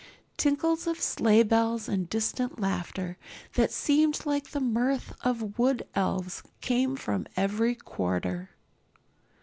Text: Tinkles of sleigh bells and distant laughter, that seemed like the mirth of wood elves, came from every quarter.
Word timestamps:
Tinkles 0.35 0.87
of 0.87 0.99
sleigh 0.99 1.43
bells 1.43 1.87
and 1.87 2.09
distant 2.09 2.59
laughter, 2.59 3.19
that 3.53 3.71
seemed 3.71 4.25
like 4.25 4.49
the 4.49 4.59
mirth 4.59 5.13
of 5.23 5.59
wood 5.59 5.87
elves, 5.93 6.41
came 6.59 6.95
from 6.95 7.27
every 7.37 7.75
quarter. 7.75 8.49